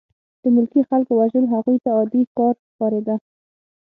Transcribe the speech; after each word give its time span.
د 0.41 0.43
ملکي 0.55 0.81
خلکو 0.89 1.11
وژل 1.19 1.45
هغوی 1.53 1.77
ته 1.83 1.89
عادي 1.97 2.23
کار 2.37 2.55
ښکارېده 2.69 3.15